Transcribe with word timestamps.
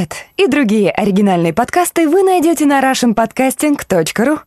Этот 0.00 0.16
и 0.38 0.46
другие 0.46 0.90
оригинальные 0.90 1.52
подкасты 1.52 2.08
вы 2.08 2.22
найдете 2.22 2.64
на 2.64 2.80
russianpodcasting.ru. 2.80 4.40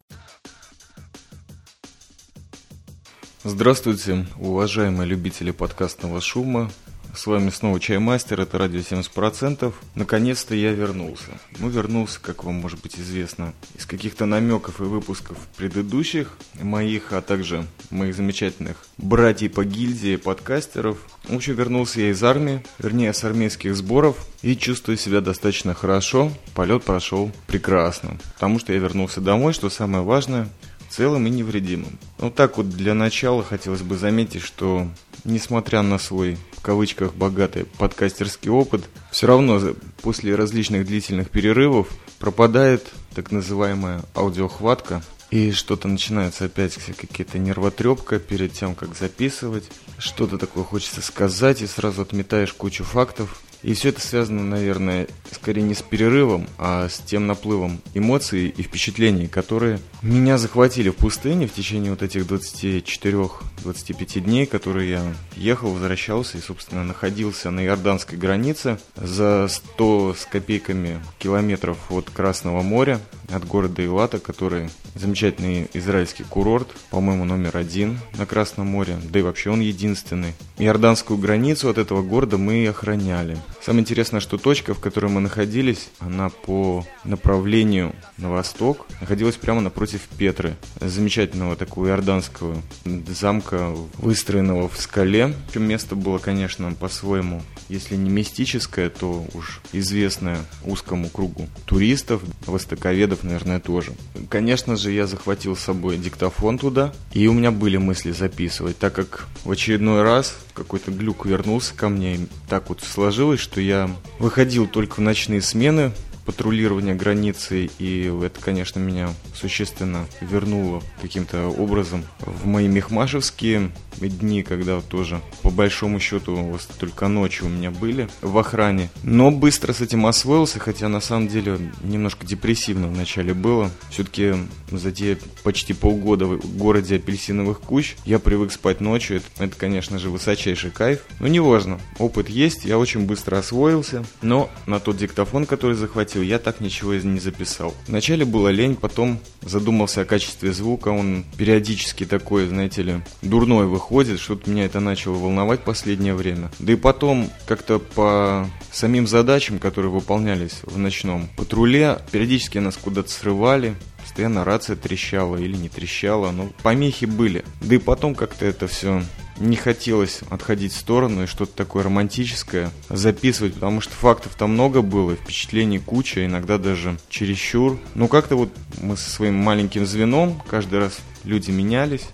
Здравствуйте, 3.43 4.25
уважаемые 4.39 5.05
любители 5.07 5.51
подкастного 5.51 6.21
шума. 6.21 6.71
С 7.15 7.27
вами 7.27 7.51
снова 7.51 7.79
Чаймастер, 7.79 8.41
это 8.41 8.57
радио 8.57 8.79
70%. 8.79 9.71
Наконец-то 9.93 10.55
я 10.55 10.71
вернулся. 10.71 11.29
Ну, 11.59 11.69
вернулся, 11.69 12.19
как 12.19 12.43
вам 12.43 12.55
может 12.55 12.81
быть 12.81 12.99
известно, 12.99 13.53
из 13.77 13.85
каких-то 13.85 14.25
намеков 14.25 14.81
и 14.81 14.83
выпусков 14.83 15.37
предыдущих 15.55 16.35
моих, 16.59 17.13
а 17.13 17.21
также 17.21 17.67
моих 17.91 18.15
замечательных 18.15 18.77
братьев 18.97 19.53
по 19.53 19.63
гильдии 19.63 20.15
подкастеров. 20.15 20.97
В 21.25 21.35
общем, 21.35 21.53
вернулся 21.53 22.01
я 22.01 22.09
из 22.09 22.23
армии, 22.23 22.63
вернее, 22.79 23.13
с 23.13 23.23
армейских 23.23 23.75
сборов, 23.75 24.17
и 24.41 24.57
чувствую 24.57 24.97
себя 24.97 25.21
достаточно 25.21 25.75
хорошо. 25.75 26.31
Полет 26.55 26.83
прошел 26.83 27.31
прекрасно, 27.45 28.17
потому 28.33 28.57
что 28.57 28.73
я 28.73 28.79
вернулся 28.79 29.21
домой, 29.21 29.53
что 29.53 29.69
самое 29.69 30.03
важное– 30.03 30.49
целым 30.93 31.25
и 31.27 31.29
невредимым. 31.29 31.97
Ну 32.19 32.29
так 32.29 32.57
вот 32.57 32.69
для 32.69 32.93
начала 32.93 33.43
хотелось 33.43 33.81
бы 33.81 33.97
заметить, 33.97 34.41
что 34.41 34.87
несмотря 35.23 35.81
на 35.81 35.97
свой 35.97 36.37
в 36.55 36.61
кавычках 36.61 37.15
богатый 37.15 37.65
подкастерский 37.65 38.49
опыт, 38.49 38.83
все 39.11 39.27
равно 39.27 39.59
после 40.01 40.35
различных 40.35 40.85
длительных 40.85 41.29
перерывов 41.29 41.89
пропадает 42.19 42.85
так 43.15 43.31
называемая 43.31 44.03
аудиохватка, 44.15 45.03
и 45.29 45.51
что-то 45.51 45.87
начинается 45.87 46.45
опять 46.45 46.75
какие-то 46.75 47.39
нервотрепка 47.39 48.19
перед 48.19 48.53
тем, 48.53 48.75
как 48.75 48.95
записывать. 48.95 49.63
Что-то 49.97 50.37
такое 50.37 50.63
хочется 50.63 51.01
сказать, 51.01 51.61
и 51.63 51.67
сразу 51.67 52.03
отметаешь 52.03 52.53
кучу 52.53 52.83
фактов. 52.83 53.41
И 53.63 53.73
все 53.73 53.89
это 53.89 54.01
связано, 54.01 54.43
наверное, 54.43 55.07
скорее 55.31 55.61
не 55.61 55.73
с 55.73 55.81
перерывом, 55.81 56.47
а 56.57 56.89
с 56.89 56.99
тем 56.99 57.27
наплывом 57.27 57.81
эмоций 57.93 58.49
и 58.49 58.61
впечатлений, 58.61 59.27
которые 59.27 59.79
меня 60.01 60.37
захватили 60.37 60.89
в 60.89 60.95
пустыне 60.95 61.47
в 61.47 61.53
течение 61.53 61.91
вот 61.91 62.03
этих 62.03 62.23
24-25 62.23 64.19
дней, 64.19 64.45
которые 64.45 64.89
я 64.89 65.01
ехал, 65.37 65.71
возвращался 65.71 66.37
и, 66.37 66.41
собственно, 66.41 66.83
находился 66.83 67.51
на 67.51 67.63
иорданской 67.63 68.17
границе 68.17 68.79
за 68.95 69.47
100 69.47 70.15
с 70.19 70.25
копейками 70.25 70.99
километров 71.17 71.77
от 71.89 72.09
Красного 72.09 72.61
моря, 72.61 72.99
от 73.29 73.47
города 73.47 73.83
Илата, 73.83 74.19
который 74.19 74.69
замечательный 74.95 75.69
израильский 75.73 76.23
курорт, 76.23 76.67
по-моему, 76.89 77.23
номер 77.25 77.57
один 77.57 77.99
на 78.17 78.25
Красном 78.25 78.67
море, 78.67 78.97
да 79.03 79.19
и 79.19 79.21
вообще 79.21 79.49
он 79.49 79.61
единственный. 79.61 80.33
Иорданскую 80.57 81.17
границу 81.17 81.69
от 81.69 81.77
этого 81.77 82.01
города 82.01 82.37
мы 82.37 82.67
охраняли. 82.67 83.37
Самое 83.61 83.81
интересное, 83.81 84.19
что 84.19 84.37
точка, 84.37 84.73
в 84.73 84.79
которой 84.79 85.11
мы 85.11 85.21
находились, 85.21 85.89
она 85.99 86.29
по 86.29 86.85
направлению 87.03 87.95
на 88.17 88.29
восток 88.29 88.85
находилась 89.01 89.35
прямо 89.35 89.61
напротив 89.61 90.01
Петры, 90.17 90.55
замечательного 90.79 91.55
такого 91.55 91.87
иорданского 91.87 92.61
замка, 93.07 93.73
выстроенного 93.97 94.67
в 94.69 94.79
скале. 94.79 95.33
Причем 95.47 95.63
место 95.63 95.95
было, 95.95 96.17
конечно, 96.17 96.73
по-своему, 96.73 97.41
если 97.69 97.95
не 97.95 98.09
мистическое, 98.09 98.89
то 98.89 99.25
уж 99.33 99.61
известное 99.71 100.39
узкому 100.65 101.09
кругу 101.09 101.47
туристов, 101.65 102.21
востоковедов, 102.45 103.23
наверное, 103.23 103.59
тоже. 103.59 103.93
Конечно 104.29 104.75
же, 104.75 104.91
я 104.91 105.07
захватил 105.07 105.55
с 105.55 105.61
собой 105.61 105.97
диктофон 105.97 106.57
туда, 106.57 106.93
и 107.13 107.27
у 107.27 107.33
меня 107.33 107.51
были 107.51 107.77
мысли 107.77 108.11
записывать, 108.11 108.77
так 108.77 108.93
как 108.93 109.27
в 109.43 109.51
очередной 109.51 110.03
раз 110.03 110.35
какой-то 110.53 110.91
глюк 110.91 111.25
вернулся 111.25 111.73
ко 111.75 111.89
мне, 111.89 112.15
и 112.15 112.27
так 112.47 112.69
вот 112.69 112.81
сложилось, 112.81 113.39
что 113.39 113.59
я 113.59 113.89
выходил 114.19 114.67
только 114.67 114.95
в 114.95 114.99
ночные 114.99 115.41
смены, 115.41 115.91
патрулирования 116.25 116.95
границы, 116.95 117.69
и 117.79 118.11
это, 118.23 118.39
конечно, 118.39 118.79
меня 118.79 119.13
существенно 119.33 120.05
вернуло 120.21 120.81
каким-то 121.01 121.47
образом 121.47 122.03
в 122.19 122.45
мои 122.45 122.67
мехмашевские 122.67 123.71
дни, 123.99 124.43
когда 124.43 124.81
тоже 124.81 125.21
по 125.41 125.49
большому 125.49 125.99
счету 125.99 126.57
только 126.79 127.07
ночи 127.07 127.43
у 127.43 127.49
меня 127.49 127.71
были 127.71 128.09
в 128.21 128.37
охране. 128.37 128.89
Но 129.03 129.31
быстро 129.31 129.73
с 129.73 129.81
этим 129.81 130.05
освоился, 130.05 130.59
хотя 130.59 130.89
на 130.89 130.99
самом 130.99 131.27
деле 131.27 131.59
немножко 131.83 132.25
депрессивно 132.25 132.87
вначале 132.87 133.33
было. 133.33 133.71
Все-таки 133.89 134.33
за 134.71 134.91
те 134.91 135.17
почти 135.43 135.73
полгода 135.73 136.25
в 136.25 136.57
городе 136.57 136.95
апельсиновых 136.95 137.59
кущ 137.59 137.95
я 138.05 138.19
привык 138.19 138.51
спать 138.51 138.81
ночью. 138.81 139.17
Это, 139.17 139.45
это 139.45 139.55
конечно 139.55 139.99
же, 139.99 140.09
высочайший 140.09 140.71
кайф. 140.71 141.01
Но 141.19 141.27
неважно, 141.27 141.79
опыт 141.99 142.29
есть, 142.29 142.65
я 142.65 142.77
очень 142.77 143.05
быстро 143.05 143.37
освоился. 143.37 144.03
Но 144.21 144.49
на 144.65 144.79
тот 144.79 144.97
диктофон, 144.97 145.45
который 145.45 145.75
захватил, 145.75 146.12
я 146.21 146.39
так 146.39 146.59
ничего 146.59 146.93
не 146.93 147.19
записал. 147.19 147.73
Вначале 147.87 148.25
была 148.25 148.51
лень, 148.51 148.75
потом 148.75 149.19
задумался 149.41 150.01
о 150.01 150.05
качестве 150.05 150.53
звука. 150.53 150.89
Он 150.89 151.25
периодически 151.37 152.05
такой, 152.05 152.47
знаете 152.47 152.83
ли, 152.83 153.01
дурной 153.21 153.65
выходит, 153.65 154.19
что-то 154.19 154.49
меня 154.49 154.65
это 154.65 154.79
начало 154.79 155.15
волновать 155.15 155.61
последнее 155.61 156.13
время. 156.13 156.51
Да 156.59 156.73
и 156.73 156.75
потом 156.75 157.29
как-то 157.47 157.79
по 157.79 158.49
самим 158.71 159.07
задачам, 159.07 159.59
которые 159.59 159.91
выполнялись 159.91 160.59
в 160.63 160.77
ночном 160.77 161.29
патруле, 161.35 161.99
периодически 162.11 162.57
нас 162.57 162.77
куда-то 162.77 163.09
срывали, 163.09 163.75
постоянно 164.03 164.43
рация 164.43 164.75
трещала 164.75 165.37
или 165.37 165.55
не 165.55 165.69
трещала, 165.69 166.31
но 166.31 166.49
помехи 166.61 167.05
были. 167.05 167.43
Да 167.61 167.75
и 167.75 167.79
потом 167.79 168.13
как-то 168.13 168.45
это 168.45 168.67
все 168.67 169.01
не 169.37 169.55
хотелось 169.55 170.21
отходить 170.29 170.73
в 170.73 170.77
сторону 170.77 171.23
и 171.23 171.27
что-то 171.27 171.53
такое 171.55 171.83
романтическое 171.83 172.69
записывать, 172.89 173.55
потому 173.55 173.81
что 173.81 173.93
фактов 173.93 174.35
там 174.37 174.51
много 174.51 174.81
было, 174.81 175.15
впечатлений 175.15 175.79
куча, 175.79 176.25
иногда 176.25 176.57
даже 176.57 176.97
чересчур. 177.09 177.79
Но 177.95 178.07
как-то 178.07 178.35
вот 178.35 178.49
мы 178.81 178.95
со 178.97 179.09
своим 179.09 179.35
маленьким 179.35 179.85
звеном 179.85 180.41
каждый 180.47 180.79
раз 180.79 180.99
люди 181.23 181.51
менялись, 181.51 182.07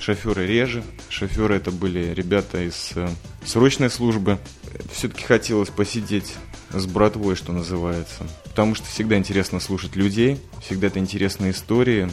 шоферы 0.00 0.46
реже. 0.46 0.84
Шоферы 1.08 1.56
это 1.56 1.70
были 1.70 2.12
ребята 2.12 2.62
из 2.62 2.90
э, 2.94 3.08
срочной 3.44 3.90
службы. 3.90 4.38
Все-таки 4.92 5.24
хотелось 5.24 5.70
посидеть 5.70 6.34
с 6.72 6.86
братвой, 6.86 7.36
что 7.36 7.52
называется. 7.52 8.26
Потому 8.54 8.76
что 8.76 8.86
всегда 8.86 9.16
интересно 9.16 9.58
слушать 9.58 9.96
людей, 9.96 10.38
всегда 10.62 10.86
это 10.86 11.00
интересные 11.00 11.50
истории. 11.50 12.08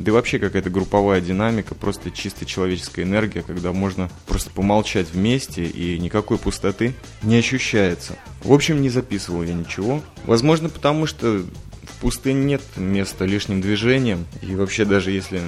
Да 0.00 0.10
и 0.10 0.12
вообще 0.12 0.40
какая-то 0.40 0.68
групповая 0.68 1.20
динамика, 1.20 1.76
просто 1.76 2.10
чисто 2.10 2.44
человеческая 2.44 3.04
энергия, 3.04 3.42
когда 3.42 3.72
можно 3.72 4.10
просто 4.26 4.50
помолчать 4.50 5.06
вместе 5.12 5.64
и 5.64 5.96
никакой 6.00 6.38
пустоты 6.38 6.92
не 7.22 7.36
ощущается. 7.36 8.16
В 8.42 8.52
общем, 8.52 8.82
не 8.82 8.90
записывал 8.90 9.44
я 9.44 9.54
ничего. 9.54 10.02
Возможно, 10.24 10.70
потому 10.70 11.06
что 11.06 11.44
в 11.84 12.00
пустыне 12.00 12.44
нет 12.44 12.62
места 12.74 13.24
лишним 13.24 13.60
движением. 13.60 14.26
И 14.42 14.56
вообще 14.56 14.86
даже 14.86 15.12
если 15.12 15.40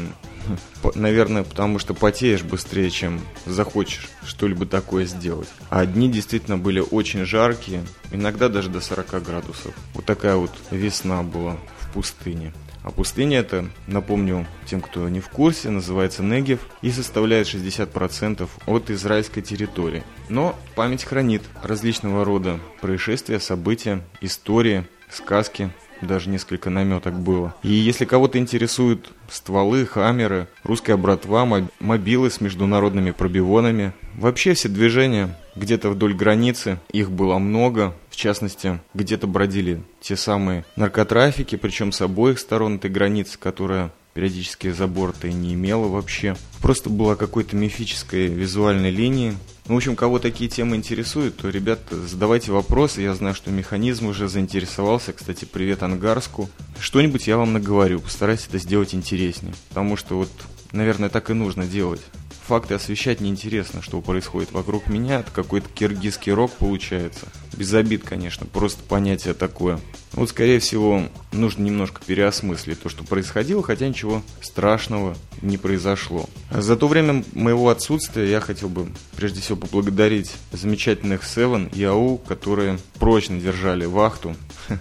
Наверное, 0.95 1.43
потому 1.43 1.79
что 1.79 1.95
потеешь 1.95 2.43
быстрее, 2.43 2.91
чем 2.91 3.21
захочешь 3.47 4.09
что-либо 4.25 4.67
такое 4.67 5.07
сделать. 5.07 5.49
А 5.71 5.87
дни 5.87 6.11
действительно 6.11 6.59
были 6.59 6.81
очень 6.81 7.25
жаркие, 7.25 7.83
иногда 8.11 8.49
даже 8.49 8.69
до 8.69 8.81
40 8.81 9.23
градусов. 9.23 9.75
Вот 9.95 10.05
такая 10.05 10.37
вот 10.37 10.53
весна 10.71 11.23
была 11.23 11.57
в 11.81 11.93
пустыне. 11.93 12.53
А 12.85 12.91
пустыня 12.91 13.41
это, 13.41 13.69
напомню 13.87 14.47
тем, 14.65 14.81
кто 14.81 15.09
не 15.09 15.21
в 15.21 15.29
курсе, 15.29 15.69
называется 15.69 16.23
Негев 16.23 16.61
и 16.81 16.91
составляет 16.91 17.47
60% 17.47 18.49
от 18.67 18.91
израильской 18.91 19.43
территории. 19.43 20.05
Но 20.29 20.59
память 20.75 21.05
хранит 21.05 21.43
различного 21.63 22.25
рода 22.25 22.61
происшествия, 22.81 23.41
события, 23.41 24.03
истории, 24.21 24.87
сказки, 25.11 25.71
даже 26.07 26.31
несколько 26.31 26.71
наметок 26.71 27.19
было. 27.19 27.55
И 27.63 27.71
если 27.71 28.05
кого-то 28.05 28.39
интересуют 28.39 29.13
стволы, 29.31 29.87
хаммеры, 29.87 30.49
русская 30.63 30.97
братва, 30.97 31.47
мобилы 31.81 32.31
с 32.31 32.41
международными 32.41 33.11
пробивонами, 33.11 33.93
вообще 34.15 34.55
все 34.55 34.69
движения 34.69 35.37
где-то 35.57 35.91
вдоль 35.91 36.15
границы, 36.15 36.79
их 36.93 37.11
было 37.11 37.39
много. 37.39 37.95
В 38.11 38.17
частности, 38.17 38.81
где-то 38.95 39.27
бродили 39.27 39.83
те 40.01 40.17
самые 40.17 40.65
наркотрафики, 40.77 41.57
причем 41.57 41.93
с 41.93 42.01
обоих 42.01 42.39
сторон 42.39 42.77
этой 42.77 42.91
границы, 42.91 43.39
которая 43.39 43.93
периодически 44.15 44.73
забор-то 44.73 45.29
и 45.29 45.33
не 45.33 45.55
имела 45.55 45.87
вообще. 45.87 46.37
Просто 46.61 46.91
была 46.91 47.15
какой-то 47.15 47.55
мифической 47.55 48.27
визуальной 48.27 48.91
линии, 48.91 49.35
ну, 49.69 49.75
в 49.75 49.77
общем, 49.77 49.97
кого 49.97 50.19
такие 50.19 50.49
темы 50.49 50.77
интересуют, 50.77 51.37
то, 51.37 51.51
ребят, 51.51 51.81
задавайте 51.91 52.53
вопросы. 52.53 53.03
Я 53.03 53.15
знаю, 53.15 53.35
что 53.35 53.51
механизм 53.51 54.07
уже 54.07 54.27
заинтересовался. 54.27 55.13
Кстати, 55.13 55.45
привет 55.45 55.83
Ангарску. 55.83 56.49
Что-нибудь 56.81 57.27
я 57.27 57.37
вам 57.37 57.53
наговорю. 57.53 58.01
Постараюсь 58.01 58.47
это 58.49 58.59
сделать 58.59 58.95
интереснее. 58.95 59.55
Потому 59.69 59.97
что 59.97 60.17
вот, 60.17 60.31
наверное, 60.73 61.11
так 61.11 61.29
и 61.29 61.35
нужно 61.35 61.67
делать 61.67 62.01
факты 62.49 62.73
освещать 62.73 63.21
неинтересно, 63.21 63.83
что 63.83 64.01
происходит 64.01 64.53
вокруг 64.53 64.89
меня. 64.89 65.21
Это 65.21 65.31
какой-то 65.31 65.69
киргизский 65.69 66.33
рок 66.33 66.51
получается. 66.53 67.27
Без 67.55 67.75
обид, 67.75 68.05
конечно, 68.05 68.47
просто 68.47 68.83
понятие 68.83 69.35
такое. 69.35 69.79
Вот, 70.13 70.31
скорее 70.31 70.59
всего, 70.59 71.03
нужно 71.31 71.65
немножко 71.65 72.01
переосмыслить 72.07 72.81
то, 72.81 72.89
что 72.89 73.05
происходило, 73.05 73.63
хотя 73.63 73.87
ничего 73.87 74.23
страшного 74.41 75.15
не 75.43 75.59
произошло. 75.59 76.27
За 76.51 76.77
то 76.77 76.89
время 76.89 77.23
моего 77.35 77.69
отсутствия 77.69 78.31
я 78.31 78.41
хотел 78.41 78.71
бы 78.71 78.89
прежде 79.15 79.43
всего 79.43 79.59
поблагодарить 79.59 80.33
замечательных 80.51 81.25
Seven 81.25 81.71
и 81.77 81.85
АУ, 81.85 82.17
которые 82.17 82.79
прочно 82.99 83.39
держали 83.39 83.85
вахту 83.85 84.35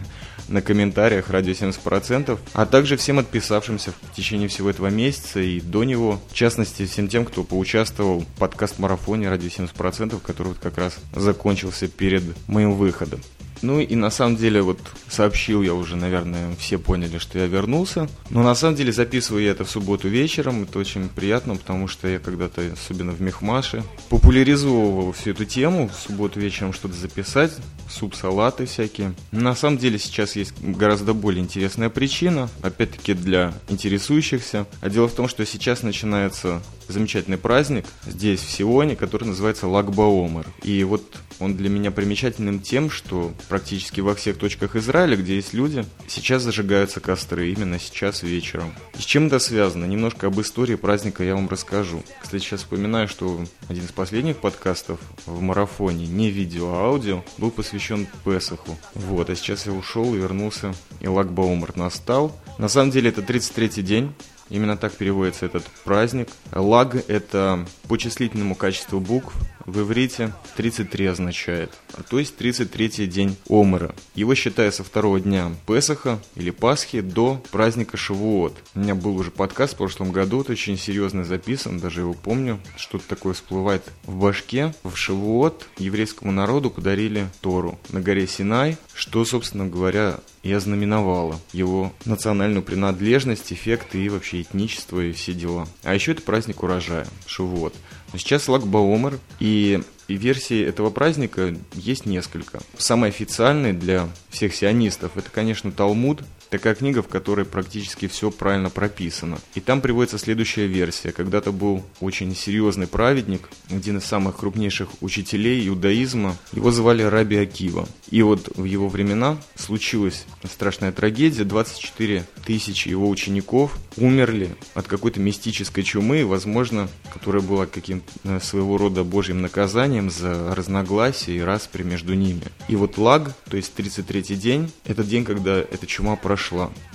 на 0.47 0.61
комментариях 0.61 1.29
радио 1.29 1.53
70%, 1.53 2.37
а 2.53 2.65
также 2.65 2.97
всем 2.97 3.19
отписавшимся 3.19 3.91
в 3.91 4.15
течение 4.15 4.47
всего 4.47 4.69
этого 4.69 4.87
месяца 4.87 5.39
и 5.39 5.59
до 5.59 5.83
него, 5.83 6.19
в 6.29 6.33
частности, 6.33 6.85
всем 6.85 7.07
тем, 7.07 7.25
кто 7.25 7.43
поучаствовал 7.43 8.21
в 8.21 8.39
подкаст-марафоне 8.39 9.29
радио 9.29 9.49
70%, 9.49 10.19
который 10.21 10.49
вот 10.49 10.57
как 10.59 10.77
раз 10.77 10.97
закончился 11.13 11.87
перед 11.87 12.23
моим 12.47 12.73
выходом. 12.73 13.21
Ну 13.61 13.79
и 13.79 13.95
на 13.95 14.09
самом 14.09 14.35
деле 14.35 14.61
вот 14.61 14.79
сообщил 15.09 15.61
я 15.61 15.73
уже, 15.73 15.95
наверное, 15.95 16.55
все 16.57 16.77
поняли, 16.77 17.17
что 17.17 17.39
я 17.39 17.47
вернулся. 17.47 18.07
Но 18.29 18.43
на 18.43 18.55
самом 18.55 18.75
деле 18.75 18.91
записываю 18.91 19.43
я 19.43 19.51
это 19.51 19.65
в 19.65 19.69
субботу 19.69 20.07
вечером. 20.07 20.63
Это 20.63 20.79
очень 20.79 21.09
приятно, 21.09 21.55
потому 21.55 21.87
что 21.87 22.07
я 22.07 22.19
когда-то, 22.19 22.61
особенно 22.73 23.11
в 23.11 23.21
Мехмаше, 23.21 23.83
популяризовывал 24.09 25.11
всю 25.11 25.31
эту 25.31 25.45
тему. 25.45 25.89
В 25.89 26.07
субботу 26.07 26.39
вечером 26.39 26.73
что-то 26.73 26.95
записать, 26.95 27.51
суп-салаты 27.89 28.65
всякие. 28.65 29.13
На 29.31 29.55
самом 29.55 29.77
деле 29.77 29.99
сейчас 29.99 30.35
есть 30.35 30.53
гораздо 30.61 31.13
более 31.13 31.43
интересная 31.43 31.89
причина, 31.89 32.49
опять-таки 32.61 33.13
для 33.13 33.53
интересующихся. 33.69 34.65
А 34.81 34.89
дело 34.89 35.07
в 35.07 35.13
том, 35.13 35.27
что 35.27 35.45
сейчас 35.45 35.83
начинается 35.83 36.61
замечательный 36.87 37.37
праздник 37.37 37.85
здесь, 38.05 38.41
в 38.41 38.51
Сионе, 38.51 38.95
который 38.95 39.25
называется 39.25 39.67
Лагбаомер. 39.67 40.45
И 40.63 40.83
вот 40.83 41.03
он 41.39 41.55
для 41.55 41.69
меня 41.69 41.91
примечательным 41.91 42.59
тем, 42.59 42.89
что 42.89 43.33
практически 43.49 44.01
во 44.01 44.15
всех 44.15 44.37
точках 44.37 44.75
Израиля, 44.75 45.17
где 45.17 45.35
есть 45.35 45.53
люди, 45.53 45.85
сейчас 46.07 46.43
зажигаются 46.43 46.99
костры, 46.99 47.51
именно 47.51 47.79
сейчас 47.79 48.23
вечером. 48.23 48.73
И 48.97 49.01
с 49.01 49.05
чем 49.05 49.27
это 49.27 49.39
связано? 49.39 49.85
Немножко 49.85 50.27
об 50.27 50.39
истории 50.41 50.75
праздника 50.75 51.23
я 51.23 51.35
вам 51.35 51.49
расскажу. 51.49 52.03
Кстати, 52.21 52.43
сейчас 52.43 52.61
вспоминаю, 52.61 53.07
что 53.07 53.39
один 53.67 53.85
из 53.85 53.91
последних 53.91 54.37
подкастов 54.37 54.99
в 55.25 55.41
марафоне, 55.41 56.07
не 56.07 56.29
видео, 56.29 56.73
а 56.73 56.85
аудио, 56.87 57.23
был 57.37 57.51
посвящен 57.51 58.07
Песаху. 58.25 58.77
Вот, 58.93 59.29
а 59.29 59.35
сейчас 59.35 59.65
я 59.65 59.73
ушел 59.73 60.13
и 60.15 60.17
вернулся, 60.17 60.73
и 61.01 61.07
Лагбаумер 61.07 61.75
настал. 61.75 62.35
На 62.57 62.67
самом 62.67 62.91
деле 62.91 63.09
это 63.09 63.21
33-й 63.21 63.83
день 63.83 64.13
Именно 64.49 64.77
так 64.77 64.93
переводится 64.93 65.45
этот 65.45 65.65
праздник. 65.83 66.29
Лаг– 66.53 66.95
это 67.07 67.65
по 67.87 67.97
числительному 67.97 68.55
качеству 68.55 68.99
букв 68.99 69.33
в 69.67 69.81
иврите 69.81 70.33
33 70.55 71.05
означает, 71.07 71.71
а 71.93 72.01
то 72.01 72.17
есть 72.17 72.35
33-й 72.39 73.05
день 73.05 73.35
Омера. 73.49 73.93
Его 74.15 74.33
считая 74.33 74.71
со 74.71 74.83
второго 74.83 75.19
дня 75.19 75.51
Песаха 75.67 76.19
или 76.35 76.49
Пасхи 76.49 77.01
до 77.01 77.43
праздника 77.51 77.97
Шавуот. 77.97 78.57
У 78.73 78.79
меня 78.79 78.95
был 78.95 79.17
уже 79.17 79.29
подкаст 79.29 79.73
в 79.73 79.77
прошлом 79.77 80.11
году, 80.11 80.41
это 80.41 80.53
очень 80.53 80.77
серьезно 80.77 81.25
записан, 81.25 81.79
даже 81.79 82.01
его 82.01 82.13
помню. 82.13 82.59
Что-то 82.77 83.07
такое 83.09 83.33
всплывает 83.33 83.83
в 84.05 84.15
башке. 84.15 84.73
В 84.83 84.95
Шавуот 84.95 85.67
еврейскому 85.77 86.31
народу 86.31 86.71
подарили 86.71 87.27
Тору 87.41 87.77
на 87.89 87.99
горе 87.99 88.25
Синай, 88.25 88.77
что, 88.93 89.25
собственно 89.25 89.67
говоря, 89.67 90.19
и 90.43 90.53
ознаменовало 90.53 91.41
его 91.51 91.91
национальную 92.05 92.63
принадлежность, 92.63 93.51
эффекты 93.51 94.01
и 94.01 94.07
вообще 94.07 94.41
этничество 94.41 95.01
и 95.01 95.11
все 95.11 95.33
дела. 95.33 95.67
А 95.83 95.93
еще 95.93 96.13
это 96.13 96.21
праздник 96.21 96.63
урожая, 96.63 97.05
Шавуот. 97.25 97.73
Сейчас 98.13 98.47
Лагбаомер, 98.47 99.19
и 99.39 99.81
и 100.07 100.15
версий 100.15 100.61
этого 100.61 100.89
праздника 100.89 101.53
есть 101.73 102.05
несколько. 102.05 102.61
Самый 102.77 103.09
официальный 103.09 103.73
для 103.73 104.07
всех 104.29 104.55
сионистов 104.55 105.17
это, 105.17 105.29
конечно, 105.29 105.71
Талмуд, 105.71 106.23
такая 106.49 106.75
книга, 106.75 107.01
в 107.01 107.07
которой 107.07 107.45
практически 107.45 108.07
все 108.07 108.31
правильно 108.31 108.69
прописано. 108.69 109.39
И 109.55 109.59
там 109.59 109.81
приводится 109.81 110.17
следующая 110.17 110.67
версия. 110.67 111.11
Когда-то 111.11 111.51
был 111.51 111.83
очень 111.99 112.35
серьезный 112.35 112.87
праведник, 112.87 113.49
один 113.69 113.97
из 113.97 114.05
самых 114.05 114.37
крупнейших 114.37 114.89
учителей 115.01 115.67
иудаизма. 115.67 116.35
Его 116.53 116.71
звали 116.71 117.03
Раби 117.03 117.37
Акива. 117.37 117.87
И 118.09 118.21
вот 118.21 118.49
в 118.55 118.63
его 118.63 118.87
времена 118.87 119.37
случилась 119.55 120.25
страшная 120.49 120.91
трагедия. 120.91 121.43
24 121.43 122.25
тысячи 122.45 122.89
его 122.89 123.09
учеников 123.09 123.77
умерли 123.97 124.55
от 124.73 124.87
какой-то 124.87 125.19
мистической 125.19 125.83
чумы, 125.83 126.25
возможно, 126.25 126.87
которая 127.13 127.41
была 127.41 127.65
каким-то 127.65 128.11
э, 128.23 128.39
своего 128.41 128.77
рода 128.77 129.03
божьим 129.03 129.41
наказанием 129.41 130.09
за 130.09 130.53
разногласия 130.55 131.35
и 131.35 131.41
распри 131.41 131.83
между 131.83 132.13
ними. 132.13 132.43
И 132.67 132.75
вот 132.75 132.97
лаг, 132.97 133.33
то 133.49 133.57
есть 133.57 133.73
33-й 133.75 134.35
день, 134.35 134.71
это 134.85 135.03
день, 135.03 135.25
когда 135.25 135.57
эта 135.57 135.85
чума 135.87 136.15
прошла. 136.15 136.36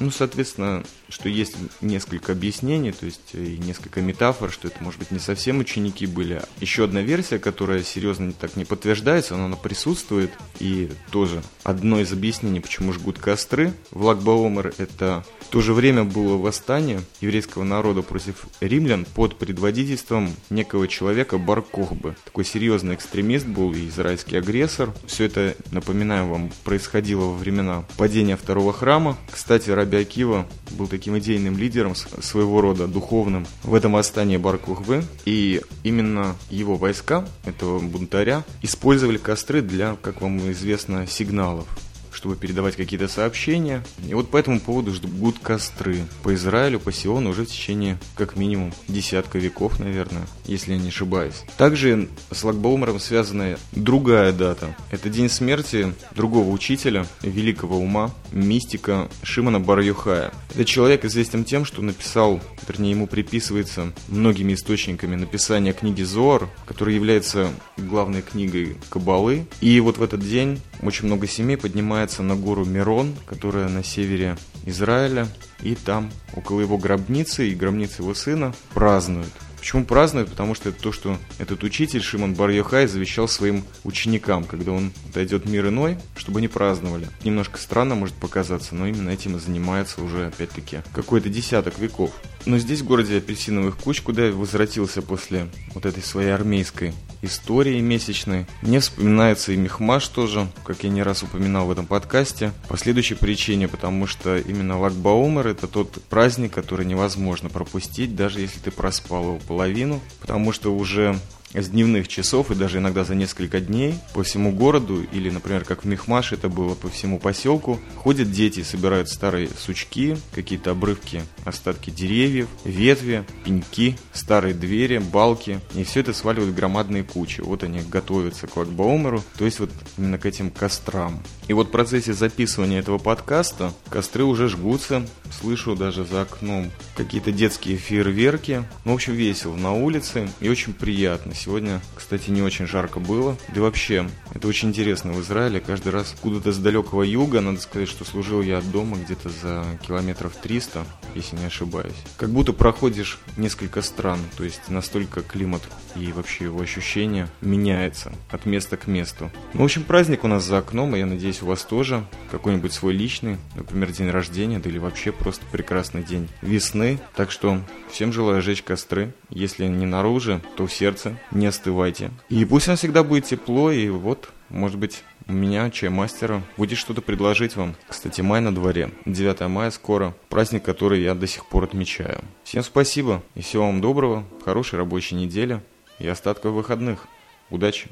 Ну, 0.00 0.10
соответственно, 0.10 0.84
что 1.08 1.28
есть 1.28 1.56
несколько 1.80 2.32
объяснений, 2.32 2.92
то 2.92 3.06
есть 3.06 3.34
и 3.34 3.58
несколько 3.58 4.00
метафор, 4.00 4.50
что 4.50 4.68
это, 4.68 4.82
может 4.82 4.98
быть, 4.98 5.10
не 5.10 5.18
совсем 5.18 5.58
ученики 5.58 6.06
были. 6.06 6.42
Еще 6.60 6.84
одна 6.84 7.02
версия, 7.02 7.38
которая 7.38 7.82
серьезно 7.82 8.32
так 8.32 8.56
не 8.56 8.64
подтверждается, 8.64 9.36
но 9.36 9.46
она 9.46 9.56
присутствует, 9.56 10.30
и 10.58 10.90
тоже 11.10 11.42
одно 11.64 12.00
из 12.00 12.12
объяснений, 12.12 12.60
почему 12.60 12.92
жгут 12.92 13.18
костры 13.18 13.72
в 13.90 14.04
Лагбаомер, 14.04 14.74
это 14.78 15.24
в 15.40 15.48
то 15.48 15.60
же 15.60 15.74
время 15.74 16.04
было 16.04 16.38
восстание 16.38 17.02
еврейского 17.20 17.64
народа 17.64 18.00
против 18.00 18.46
римлян 18.60 19.04
под 19.14 19.36
предводительством 19.36 20.34
некого 20.48 20.88
человека 20.88 21.36
Баркохбы. 21.36 22.16
Такой 22.24 22.44
серьезный 22.44 22.94
экстремист 22.94 23.46
был 23.46 23.74
и 23.74 23.88
израильский 23.88 24.36
агрессор. 24.36 24.94
Все 25.06 25.24
это, 25.24 25.54
напоминаю 25.70 26.26
вам, 26.28 26.50
происходило 26.64 27.24
во 27.24 27.34
времена 27.34 27.84
падения 27.98 28.36
второго 28.36 28.72
храма. 28.72 29.18
Кстати, 29.32 29.70
Раби 29.70 29.96
Акива 29.96 30.46
был 30.72 30.86
таким 30.86 31.18
идейным 31.18 31.56
лидером 31.56 31.94
своего 31.94 32.60
рода, 32.60 32.86
духовным 32.86 33.46
в 33.64 33.74
этом 33.74 33.92
восстании 33.92 34.36
Баркухвы. 34.36 35.04
И 35.24 35.62
именно 35.82 36.36
его 36.50 36.76
войска, 36.76 37.26
этого 37.46 37.78
бунтаря, 37.80 38.44
использовали 38.60 39.16
костры 39.16 39.62
для, 39.62 39.96
как 40.02 40.20
вам 40.20 40.50
известно, 40.52 41.06
сигналов 41.06 41.66
чтобы 42.12 42.36
передавать 42.36 42.76
какие-то 42.76 43.08
сообщения. 43.08 43.82
И 44.06 44.14
вот 44.14 44.30
по 44.30 44.36
этому 44.36 44.60
поводу 44.60 44.92
ждут 44.92 45.38
костры 45.40 46.04
по 46.22 46.34
Израилю, 46.34 46.78
по 46.80 46.92
Сиону 46.92 47.30
уже 47.30 47.44
в 47.44 47.48
течение 47.48 47.98
как 48.16 48.36
минимум 48.36 48.72
десятка 48.88 49.38
веков, 49.38 49.80
наверное, 49.80 50.26
если 50.46 50.72
я 50.72 50.78
не 50.78 50.88
ошибаюсь. 50.88 51.42
Также 51.56 52.08
с 52.30 52.44
Лагбаумером 52.44 53.00
связана 53.00 53.58
другая 53.72 54.32
дата. 54.32 54.76
Это 54.90 55.08
день 55.08 55.28
смерти 55.28 55.94
другого 56.14 56.50
учителя, 56.50 57.06
великого 57.22 57.78
ума, 57.78 58.10
мистика 58.30 59.08
Шимона 59.22 59.60
Бар-Юхая. 59.60 60.32
Это 60.54 60.64
человек 60.64 61.04
известен 61.04 61.44
тем, 61.44 61.64
что 61.64 61.82
написал, 61.82 62.40
вернее 62.68 62.90
ему 62.90 63.06
приписывается 63.06 63.92
многими 64.08 64.54
источниками 64.54 65.16
написание 65.16 65.72
книги 65.72 66.02
Зор, 66.02 66.48
которая 66.66 66.94
является 66.94 67.50
главной 67.76 68.22
книгой 68.22 68.76
Кабалы. 68.90 69.46
И 69.60 69.80
вот 69.80 69.98
в 69.98 70.02
этот 70.02 70.20
день 70.20 70.60
очень 70.82 71.06
много 71.06 71.26
семей 71.26 71.56
поднимается 72.02 72.22
на 72.24 72.34
гору 72.34 72.64
Мирон, 72.64 73.14
которая 73.26 73.68
на 73.68 73.84
севере 73.84 74.36
Израиля, 74.66 75.28
и 75.62 75.76
там, 75.76 76.10
около 76.34 76.60
его 76.60 76.76
гробницы 76.76 77.48
и 77.48 77.54
гробницы 77.54 78.02
его 78.02 78.12
сына, 78.14 78.52
празднуют. 78.74 79.32
Почему 79.62 79.84
празднуют? 79.84 80.28
Потому 80.28 80.56
что 80.56 80.70
это 80.70 80.82
то, 80.82 80.90
что 80.90 81.16
этот 81.38 81.62
учитель 81.62 82.02
Шимон 82.02 82.34
бар 82.34 82.50
завещал 82.50 83.28
своим 83.28 83.62
ученикам, 83.84 84.42
когда 84.42 84.72
он 84.72 84.92
дойдет 85.14 85.46
мир 85.46 85.68
иной, 85.68 85.98
чтобы 86.16 86.40
они 86.40 86.48
праздновали. 86.48 87.06
Немножко 87.22 87.58
странно 87.58 87.94
может 87.94 88.16
показаться, 88.16 88.74
но 88.74 88.88
именно 88.88 89.10
этим 89.10 89.36
и 89.36 89.38
занимается 89.38 90.02
уже, 90.02 90.26
опять-таки, 90.26 90.80
какой-то 90.92 91.28
десяток 91.28 91.78
веков. 91.78 92.10
Но 92.44 92.58
здесь, 92.58 92.80
в 92.80 92.86
городе 92.86 93.18
апельсиновых 93.18 93.76
куч, 93.76 94.00
куда 94.00 94.26
я 94.26 94.32
возвратился 94.32 95.00
после 95.02 95.48
вот 95.74 95.86
этой 95.86 96.02
своей 96.02 96.30
армейской 96.30 96.92
истории 97.22 97.80
месячной, 97.80 98.46
мне 98.62 98.80
вспоминается 98.80 99.52
и 99.52 99.56
Мехмаш 99.56 100.08
тоже, 100.08 100.48
как 100.64 100.82
я 100.82 100.90
не 100.90 101.02
раз 101.02 101.22
упоминал 101.22 101.66
в 101.66 101.70
этом 101.70 101.86
подкасте, 101.86 102.52
по 102.68 102.76
следующей 102.76 103.14
причине, 103.14 103.68
потому 103.68 104.08
что 104.08 104.38
именно 104.38 104.78
Лагбаумер 104.78 105.46
это 105.46 105.68
тот 105.68 106.02
праздник, 106.10 106.52
который 106.52 106.84
невозможно 106.84 107.48
пропустить, 107.48 108.16
даже 108.16 108.40
если 108.40 108.58
ты 108.58 108.72
проспал 108.72 109.22
его 109.24 109.38
половину, 109.38 110.00
потому 110.20 110.52
что 110.52 110.74
уже 110.74 111.16
с 111.54 111.68
дневных 111.68 112.08
часов 112.08 112.50
и 112.50 112.54
даже 112.54 112.78
иногда 112.78 113.04
за 113.04 113.14
несколько 113.14 113.60
дней 113.60 113.94
по 114.14 114.22
всему 114.22 114.52
городу 114.52 115.02
или, 115.12 115.30
например, 115.30 115.64
как 115.64 115.84
в 115.84 115.86
Мехмаше 115.86 116.36
это 116.36 116.48
было 116.48 116.74
по 116.74 116.88
всему 116.88 117.18
поселку, 117.18 117.78
ходят 117.96 118.30
дети, 118.30 118.62
собирают 118.62 119.08
старые 119.08 119.48
сучки, 119.58 120.16
какие-то 120.34 120.70
обрывки, 120.70 121.22
остатки 121.44 121.90
деревьев, 121.90 122.48
ветви, 122.64 123.24
пеньки, 123.44 123.96
старые 124.12 124.54
двери, 124.54 124.98
балки, 124.98 125.60
и 125.74 125.84
все 125.84 126.00
это 126.00 126.12
сваливают 126.12 126.52
в 126.52 126.56
громадные 126.56 127.04
кучи. 127.04 127.40
Вот 127.40 127.62
они 127.62 127.80
готовятся 127.80 128.46
к 128.46 128.56
Лагбаумеру, 128.56 129.22
то 129.36 129.44
есть 129.44 129.60
вот 129.60 129.70
именно 129.98 130.18
к 130.18 130.26
этим 130.26 130.50
кострам. 130.50 131.22
И 131.48 131.52
вот 131.52 131.68
в 131.68 131.70
процессе 131.70 132.12
записывания 132.12 132.78
этого 132.78 132.98
подкаста 132.98 133.72
костры 133.90 134.24
уже 134.24 134.48
жгутся, 134.48 135.06
слышу 135.30 135.74
даже 135.74 136.04
за 136.04 136.22
окном 136.22 136.70
какие-то 136.96 137.32
детские 137.32 137.76
фейерверки. 137.76 138.64
Ну, 138.84 138.92
в 138.92 138.94
общем, 138.94 139.14
весело 139.14 139.56
на 139.56 139.72
улице 139.72 140.28
и 140.40 140.48
очень 140.48 140.72
приятно 140.72 141.34
Сегодня, 141.44 141.80
кстати, 141.96 142.30
не 142.30 142.40
очень 142.40 142.68
жарко 142.68 143.00
было. 143.00 143.36
Да 143.48 143.56
и 143.56 143.58
вообще, 143.58 144.08
это 144.32 144.46
очень 144.46 144.68
интересно 144.68 145.12
в 145.12 145.20
Израиле. 145.22 145.58
Каждый 145.58 145.90
раз 145.90 146.14
куда-то 146.22 146.52
с 146.52 146.58
далекого 146.58 147.02
юга, 147.02 147.40
надо 147.40 147.58
сказать, 147.58 147.88
что 147.88 148.04
служил 148.04 148.42
я 148.42 148.58
от 148.58 148.70
дома 148.70 148.96
где-то 148.96 149.28
за 149.28 149.64
километров 149.84 150.36
300, 150.40 150.86
если 151.16 151.34
не 151.34 151.46
ошибаюсь. 151.46 151.96
Как 152.16 152.30
будто 152.30 152.52
проходишь 152.52 153.18
несколько 153.36 153.82
стран, 153.82 154.20
то 154.36 154.44
есть 154.44 154.68
настолько 154.68 155.22
климат 155.22 155.62
и 155.96 156.12
вообще 156.12 156.44
его 156.44 156.60
ощущение 156.60 157.28
меняется 157.40 158.12
от 158.30 158.46
места 158.46 158.76
к 158.76 158.86
месту. 158.86 159.32
Ну, 159.52 159.62
в 159.62 159.64
общем, 159.64 159.82
праздник 159.82 160.22
у 160.22 160.28
нас 160.28 160.44
за 160.44 160.58
окном, 160.58 160.94
и 160.94 161.00
я 161.00 161.06
надеюсь, 161.06 161.42
у 161.42 161.46
вас 161.46 161.64
тоже 161.64 162.06
какой-нибудь 162.30 162.72
свой 162.72 162.92
личный, 162.92 163.38
например, 163.56 163.90
день 163.90 164.10
рождения, 164.10 164.60
да 164.60 164.70
или 164.70 164.78
вообще 164.78 165.10
просто 165.10 165.44
прекрасный 165.50 166.04
день 166.04 166.28
весны. 166.40 167.00
Так 167.16 167.32
что 167.32 167.58
всем 167.90 168.12
желаю 168.12 168.42
жечь 168.42 168.62
костры. 168.62 169.12
Если 169.28 169.66
не 169.66 169.86
наружу, 169.86 170.40
то 170.56 170.66
в 170.66 170.72
сердце. 170.72 171.18
Не 171.32 171.46
остывайте. 171.46 172.10
И 172.28 172.44
пусть 172.44 172.66
вам 172.66 172.76
всегда 172.76 173.02
будет 173.02 173.24
тепло, 173.24 173.70
и 173.70 173.88
вот, 173.88 174.28
может 174.50 174.78
быть, 174.78 175.02
у 175.26 175.32
меня, 175.32 175.70
чаймастера, 175.70 176.42
будет 176.56 176.78
что-то 176.78 177.00
предложить 177.00 177.56
вам. 177.56 177.74
Кстати, 177.88 178.20
май 178.20 178.40
на 178.40 178.54
дворе. 178.54 178.90
9 179.06 179.40
мая 179.48 179.70
скоро. 179.70 180.14
Праздник, 180.28 180.62
который 180.62 181.02
я 181.02 181.14
до 181.14 181.26
сих 181.26 181.46
пор 181.46 181.64
отмечаю. 181.64 182.20
Всем 182.44 182.62
спасибо 182.62 183.22
и 183.34 183.40
всего 183.40 183.66
вам 183.66 183.80
доброго, 183.80 184.24
хорошей 184.44 184.78
рабочей 184.78 185.14
недели 185.14 185.62
и 185.98 186.06
остатков 186.06 186.52
выходных. 186.52 187.06
Удачи! 187.50 187.88